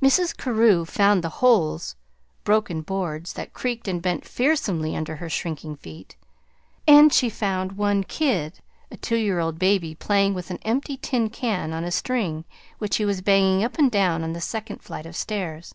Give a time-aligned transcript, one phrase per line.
[0.00, 0.34] Mrs.
[0.34, 1.94] Carew found the "holes"
[2.42, 6.16] broken boards that creaked and bent fearsomely under her shrinking feet;
[6.86, 8.60] and she found one "kid"
[8.90, 12.46] a two year old baby playing with an empty tin can on a string
[12.78, 15.74] which he was banging up and down the second flight of stairs.